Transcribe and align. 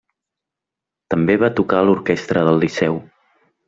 També 1.15 1.37
va 1.45 1.51
tocar 1.61 1.85
en 1.85 1.91
l'orquestra 1.93 2.47
del 2.51 2.63
Liceu. 2.67 3.03